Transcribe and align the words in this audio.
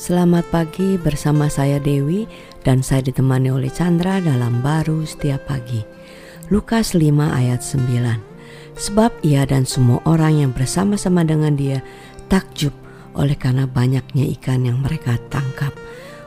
Selamat 0.00 0.48
pagi 0.48 0.96
bersama 0.96 1.52
saya 1.52 1.76
Dewi 1.76 2.24
dan 2.64 2.80
saya 2.80 3.04
ditemani 3.04 3.52
oleh 3.52 3.68
Chandra 3.68 4.16
dalam 4.16 4.64
baru 4.64 5.04
setiap 5.04 5.44
pagi. 5.44 5.84
Lukas 6.48 6.96
5 6.96 7.04
ayat 7.20 7.60
9. 7.60 8.80
Sebab 8.80 9.20
ia 9.20 9.44
dan 9.44 9.68
semua 9.68 10.00
orang 10.08 10.40
yang 10.40 10.56
bersama-sama 10.56 11.20
dengan 11.20 11.52
dia 11.52 11.84
takjub 12.32 12.72
oleh 13.12 13.36
karena 13.36 13.68
banyaknya 13.68 14.24
ikan 14.40 14.64
yang 14.64 14.80
mereka 14.80 15.20
tangkap. 15.28 15.76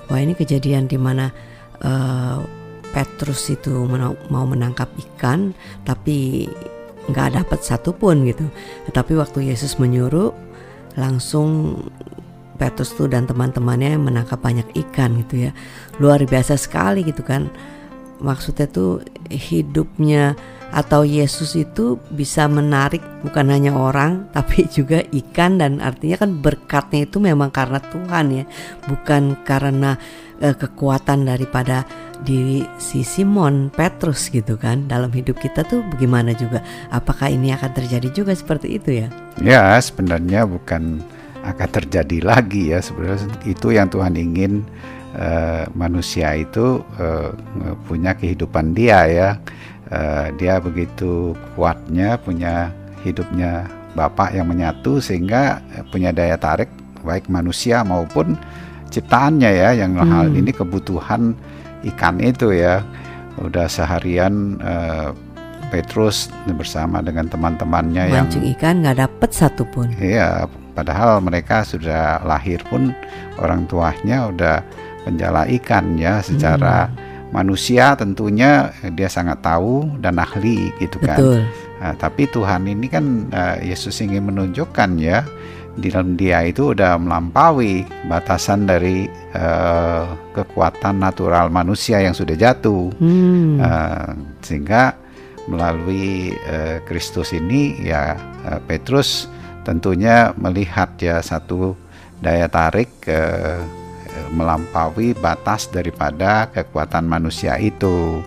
Wah 0.05 0.21
ini 0.21 0.37
kejadian 0.37 0.85
di 0.85 1.01
mana 1.01 1.33
uh, 1.81 2.45
Petrus 2.93 3.49
itu 3.49 3.73
mau 4.29 4.45
menangkap 4.45 4.93
ikan 5.01 5.49
tapi 5.81 6.45
nggak 7.09 7.41
dapat 7.41 7.65
satupun 7.65 8.21
gitu. 8.29 8.45
Tapi 8.93 9.17
waktu 9.17 9.49
Yesus 9.49 9.81
menyuruh 9.81 10.29
langsung 10.93 11.81
Petrus 12.63 12.95
tuh 12.95 13.11
dan 13.11 13.27
teman-temannya 13.27 13.99
menangkap 13.99 14.39
banyak 14.39 14.63
ikan 14.87 15.19
gitu 15.27 15.49
ya. 15.49 15.51
Luar 15.99 16.23
biasa 16.23 16.55
sekali 16.55 17.03
gitu 17.03 17.19
kan. 17.19 17.51
Maksudnya 18.23 18.71
tuh 18.71 19.03
hidupnya 19.27 20.39
atau 20.71 21.03
Yesus 21.03 21.59
itu 21.59 21.99
bisa 22.15 22.47
menarik 22.47 23.03
bukan 23.21 23.51
hanya 23.51 23.75
orang 23.75 24.25
tapi 24.35 24.63
juga 24.71 25.03
ikan 25.03 25.59
dan 25.59 25.83
artinya 25.83 26.23
kan 26.23 26.39
berkatnya 26.39 27.03
itu 27.03 27.19
memang 27.19 27.51
karena 27.51 27.83
Tuhan 27.83 28.25
ya. 28.31 28.45
Bukan 28.87 29.43
karena 29.43 29.99
eh, 30.39 30.55
kekuatan 30.55 31.27
daripada 31.27 31.83
diri 32.23 32.63
si 32.79 33.03
Simon 33.03 33.75
Petrus 33.75 34.31
gitu 34.31 34.55
kan. 34.55 34.87
Dalam 34.87 35.11
hidup 35.11 35.35
kita 35.43 35.67
tuh 35.67 35.83
bagaimana 35.91 36.31
juga? 36.31 36.63
Apakah 36.95 37.27
ini 37.27 37.51
akan 37.51 37.75
terjadi 37.75 38.07
juga 38.15 38.31
seperti 38.31 38.79
itu 38.79 39.03
ya? 39.03 39.07
Ya 39.43 39.75
sebenarnya 39.83 40.47
bukan 40.47 41.03
akan 41.43 41.69
terjadi 41.69 42.17
lagi 42.23 42.71
ya 42.71 42.79
sebenarnya 42.79 43.27
itu 43.43 43.75
yang 43.75 43.91
Tuhan 43.91 44.15
ingin 44.15 44.63
uh, 45.19 45.67
manusia 45.75 46.33
itu 46.39 46.79
uh, 46.97 47.35
punya 47.85 48.15
kehidupan 48.15 48.71
dia 48.71 49.05
ya 49.11 49.29
uh, 49.91 50.31
dia 50.39 50.63
begitu 50.63 51.35
kuatnya 51.55 52.15
punya 52.17 52.71
hidupnya 53.03 53.67
Bapak 53.93 54.33
yang 54.33 54.49
menyatu 54.49 54.97
sehingga 54.97 55.61
punya 55.93 56.09
daya 56.09 56.33
tarik 56.33 56.65
baik 57.05 57.29
manusia 57.29 57.85
maupun 57.85 58.33
ciptaannya 58.89 59.51
ya 59.53 59.69
yang 59.77 59.99
hmm. 59.99 60.09
hal 60.09 60.27
ini 60.33 60.49
kebutuhan 60.49 61.37
ikan 61.93 62.17
itu 62.17 62.55
ya 62.55 62.81
udah 63.37 63.69
seharian 63.69 64.57
uh, 64.63 65.13
Petrus 65.73 66.29
bersama 66.53 67.01
dengan 67.01 67.25
teman-temannya 67.25 68.13
yang 68.13 68.29
mancing 68.29 68.45
ikan 68.53 68.85
nggak 68.85 69.09
dapet 69.09 69.29
satupun. 69.33 69.89
Iya, 69.97 70.45
Padahal 70.73 71.21
mereka 71.21 71.61
sudah 71.61 72.25
lahir 72.25 72.61
pun 72.65 72.91
orang 73.37 73.69
tuanya 73.69 74.29
udah 74.29 74.65
penjala 75.05 75.45
ikan 75.61 75.99
ya 75.99 76.23
secara 76.23 76.89
hmm. 76.89 77.29
manusia 77.35 77.93
tentunya 77.93 78.71
dia 78.95 79.09
sangat 79.11 79.43
tahu 79.43 79.85
dan 80.01 80.17
ahli 80.17 80.73
gitu 80.81 80.97
kan. 81.03 81.19
Betul. 81.19 81.39
Nah, 81.83 81.93
tapi 81.99 82.23
Tuhan 82.31 82.63
ini 82.65 82.87
kan 82.87 83.27
uh, 83.29 83.57
Yesus 83.59 83.99
ingin 83.99 84.31
menunjukkan 84.31 84.89
ya 84.97 85.27
di 85.73 85.89
dalam 85.89 86.13
dia 86.15 86.45
itu 86.45 86.71
udah 86.71 86.95
melampaui 87.01 87.83
batasan 88.07 88.69
dari 88.69 89.09
uh, 89.35 90.05
kekuatan 90.31 91.01
natural 91.01 91.51
manusia 91.51 91.99
yang 91.99 92.15
sudah 92.15 92.39
jatuh. 92.39 92.87
Hmm. 92.97 93.59
Uh, 93.59 94.09
sehingga 94.39 94.95
melalui 95.43 96.31
Kristus 96.87 97.35
ini 97.35 97.75
ya 97.83 98.15
uh, 98.47 98.63
Petrus 98.63 99.27
tentunya 99.63 100.35
melihat 100.35 100.93
ya 100.99 101.23
satu 101.23 101.75
daya 102.23 102.47
tarik 102.47 102.91
eh, 103.07 103.59
melampaui 104.33 105.13
batas 105.17 105.69
daripada 105.69 106.49
kekuatan 106.49 107.05
manusia 107.05 107.57
itu. 107.61 108.21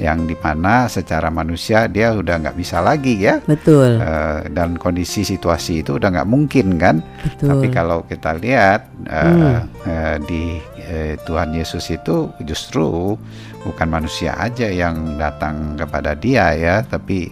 Yang 0.00 0.32
di 0.32 0.36
mana 0.40 0.88
secara 0.88 1.28
manusia 1.28 1.84
dia 1.84 2.16
udah 2.16 2.40
nggak 2.40 2.56
bisa 2.56 2.80
lagi 2.80 3.20
ya. 3.20 3.36
Betul. 3.44 4.00
Uh, 4.00 4.48
dan 4.48 4.80
kondisi 4.80 5.28
situasi 5.28 5.84
itu 5.84 6.00
udah 6.00 6.08
nggak 6.08 6.30
mungkin 6.30 6.80
kan. 6.80 7.04
Betul. 7.20 7.48
tapi 7.52 7.66
kalau 7.68 8.00
kita 8.08 8.32
lihat 8.40 8.88
uh, 9.12 9.28
hmm. 9.28 9.60
uh, 9.84 10.16
di 10.24 10.56
uh, 10.88 11.20
Tuhan 11.28 11.52
Yesus 11.52 11.92
itu 11.92 12.32
justru 12.48 13.12
bukan 13.60 13.88
manusia 13.92 14.40
aja 14.40 14.72
yang 14.72 15.20
datang 15.20 15.76
kepada 15.76 16.16
dia 16.16 16.56
ya 16.56 16.80
tapi 16.80 17.28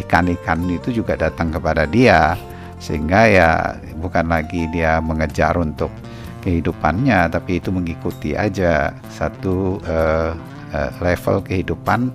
ikan-ikan 0.00 0.64
uh, 0.64 0.76
itu 0.80 1.04
juga 1.04 1.12
datang 1.12 1.52
kepada 1.52 1.84
dia 1.84 2.40
sehingga 2.82 3.30
ya 3.30 3.50
bukan 4.02 4.26
lagi 4.26 4.66
dia 4.74 4.98
mengejar 4.98 5.54
untuk 5.54 5.94
kehidupannya 6.42 7.30
tapi 7.30 7.62
itu 7.62 7.70
mengikuti 7.70 8.34
aja 8.34 8.90
satu 9.06 9.78
uh, 9.86 10.34
level 10.98 11.46
kehidupan 11.46 12.10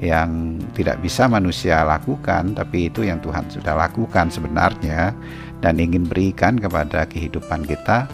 yang 0.00 0.60
tidak 0.72 1.00
bisa 1.04 1.28
manusia 1.28 1.84
lakukan 1.84 2.56
tapi 2.56 2.88
itu 2.88 3.04
yang 3.04 3.20
Tuhan 3.20 3.44
sudah 3.52 3.76
lakukan 3.76 4.32
sebenarnya 4.32 5.12
dan 5.60 5.76
ingin 5.76 6.08
berikan 6.08 6.56
kepada 6.56 7.04
kehidupan 7.04 7.64
kita 7.68 8.08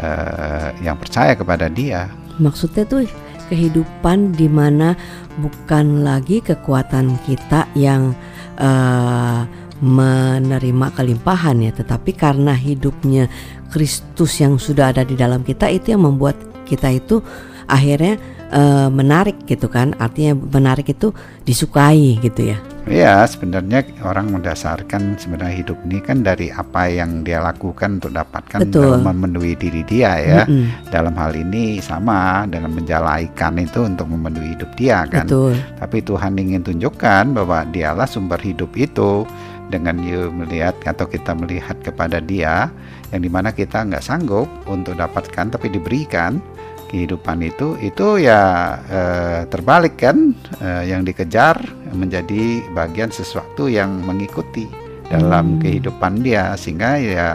uh, 0.00 0.68
yang 0.84 0.96
percaya 0.96 1.36
kepada 1.36 1.68
Dia. 1.72 2.08
Maksudnya 2.40 2.84
tuh 2.88 3.04
kehidupan 3.48 4.36
di 4.36 4.48
mana 4.48 4.96
bukan 5.40 6.04
lagi 6.04 6.44
kekuatan 6.44 7.16
kita 7.24 7.68
yang 7.76 8.12
uh, 8.60 9.44
menerima 9.78 10.86
kelimpahan 10.94 11.62
ya 11.62 11.72
tetapi 11.74 12.14
karena 12.14 12.54
hidupnya 12.54 13.30
Kristus 13.70 14.42
yang 14.42 14.58
sudah 14.58 14.90
ada 14.90 15.06
di 15.06 15.14
dalam 15.14 15.46
kita 15.46 15.70
itu 15.70 15.94
yang 15.94 16.02
membuat 16.02 16.34
kita 16.66 16.90
itu 16.90 17.22
akhirnya 17.70 18.18
e, 18.50 18.62
menarik 18.90 19.44
gitu 19.46 19.70
kan 19.70 19.94
artinya 20.00 20.34
menarik 20.34 20.90
itu 20.90 21.14
disukai 21.46 22.18
gitu 22.18 22.52
ya 22.54 22.58
Iya, 22.88 23.28
sebenarnya 23.28 23.84
orang 24.00 24.32
mendasarkan 24.32 25.20
sebenarnya 25.20 25.60
hidup 25.60 25.76
ini 25.84 26.00
kan 26.00 26.24
dari 26.24 26.48
apa 26.48 26.88
yang 26.88 27.20
dia 27.20 27.44
lakukan 27.44 28.00
untuk 28.00 28.16
dapatkan 28.16 28.64
Betul. 28.64 28.96
dalam 28.96 29.04
memenuhi 29.04 29.52
diri 29.60 29.84
dia 29.84 30.16
ya. 30.16 30.42
Mm 30.48 30.56
-hmm. 30.56 30.88
Dalam 30.88 31.14
hal 31.20 31.36
ini 31.36 31.84
sama 31.84 32.48
dengan 32.48 32.72
menjala 32.72 33.20
ikan 33.28 33.60
itu 33.60 33.84
untuk 33.84 34.08
memenuhi 34.08 34.56
hidup 34.56 34.72
dia 34.80 35.04
kan. 35.04 35.28
Betul. 35.28 35.60
Tapi 35.76 36.00
Tuhan 36.00 36.32
ingin 36.40 36.64
tunjukkan 36.64 37.36
bahwa 37.36 37.68
dialah 37.68 38.08
sumber 38.08 38.40
hidup 38.40 38.72
itu 38.72 39.28
dengan 39.68 40.00
you 40.00 40.32
melihat 40.32 40.76
atau 40.84 41.04
kita 41.04 41.36
melihat 41.36 41.76
kepada 41.84 42.18
dia 42.18 42.72
yang 43.12 43.22
di 43.24 43.30
mana 43.30 43.52
kita 43.52 43.84
nggak 43.84 44.04
sanggup 44.04 44.48
untuk 44.68 44.96
dapatkan 44.96 45.52
tapi 45.52 45.68
diberikan 45.72 46.40
kehidupan 46.88 47.44
itu 47.44 47.76
itu 47.84 48.24
ya 48.24 48.74
eh, 48.88 49.40
terbalik 49.52 50.00
kan 50.00 50.32
eh, 50.60 50.88
yang 50.88 51.04
dikejar 51.04 51.60
menjadi 51.92 52.64
bagian 52.72 53.12
sesuatu 53.12 53.68
yang 53.68 54.00
mengikuti 54.02 54.68
dalam 55.08 55.56
hmm. 55.56 55.60
kehidupan 55.64 56.20
dia 56.24 56.56
sehingga 56.56 57.00
ya 57.00 57.28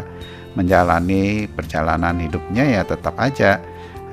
menjalani 0.54 1.50
perjalanan 1.50 2.22
hidupnya 2.22 2.82
ya 2.82 2.82
tetap 2.86 3.18
aja 3.18 3.58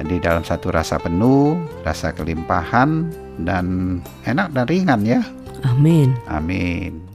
di 0.01 0.17
dalam 0.17 0.41
satu 0.41 0.73
rasa 0.73 0.97
penuh, 0.97 1.61
rasa 1.85 2.17
kelimpahan 2.17 3.13
dan 3.45 3.99
enak 4.25 4.49
dan 4.57 4.65
ringan 4.65 5.01
ya. 5.05 5.21
Amin. 5.69 6.17
Amin. 6.25 7.10